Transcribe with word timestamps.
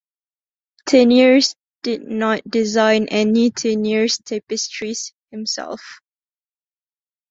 Teniers 0.87 1.53
did 1.83 2.01
not 2.01 2.41
design 2.49 3.07
any 3.11 3.51
Teniers 3.51 4.17
tapestries 4.25 5.13
himself. 5.29 5.99